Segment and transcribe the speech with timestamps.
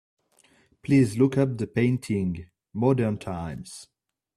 [0.81, 3.85] Please look up the painting, Modern times.